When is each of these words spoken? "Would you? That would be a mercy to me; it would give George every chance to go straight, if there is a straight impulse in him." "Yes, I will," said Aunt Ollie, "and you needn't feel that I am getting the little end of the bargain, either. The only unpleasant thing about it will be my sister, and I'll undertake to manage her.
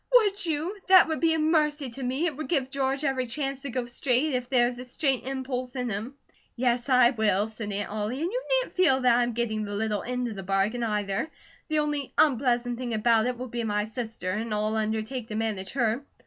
"Would 0.15 0.43
you? 0.47 0.75
That 0.87 1.09
would 1.09 1.19
be 1.19 1.35
a 1.35 1.37
mercy 1.37 1.91
to 1.91 2.01
me; 2.01 2.25
it 2.25 2.35
would 2.35 2.47
give 2.47 2.71
George 2.71 3.03
every 3.03 3.27
chance 3.27 3.61
to 3.61 3.69
go 3.69 3.85
straight, 3.85 4.33
if 4.33 4.49
there 4.49 4.67
is 4.67 4.79
a 4.79 4.83
straight 4.83 5.27
impulse 5.27 5.75
in 5.75 5.91
him." 5.91 6.15
"Yes, 6.55 6.89
I 6.89 7.11
will," 7.11 7.45
said 7.47 7.71
Aunt 7.71 7.91
Ollie, 7.91 8.19
"and 8.23 8.31
you 8.31 8.43
needn't 8.57 8.75
feel 8.75 9.01
that 9.01 9.15
I 9.19 9.21
am 9.21 9.33
getting 9.33 9.63
the 9.63 9.75
little 9.75 10.01
end 10.01 10.27
of 10.27 10.35
the 10.35 10.41
bargain, 10.41 10.81
either. 10.81 11.29
The 11.67 11.77
only 11.77 12.13
unpleasant 12.17 12.79
thing 12.79 12.95
about 12.95 13.27
it 13.27 13.37
will 13.37 13.47
be 13.49 13.63
my 13.63 13.85
sister, 13.85 14.31
and 14.31 14.51
I'll 14.55 14.75
undertake 14.75 15.27
to 15.27 15.35
manage 15.35 15.73
her. 15.73 16.03